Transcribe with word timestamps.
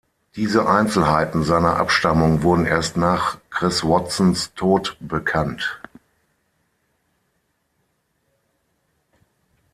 Diese 0.35 0.67
Einzelheiten 0.67 1.43
seiner 1.43 1.75
Abstammung 1.77 2.41
wurden 2.41 2.65
erst 2.65 2.97
nach 2.97 3.37
Chris 3.51 3.83
Watsons 3.83 4.51
Tod 4.55 4.97
bekannt. 4.99 5.79